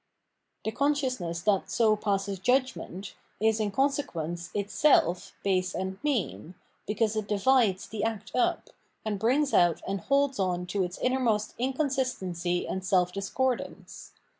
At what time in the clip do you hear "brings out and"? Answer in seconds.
9.19-10.01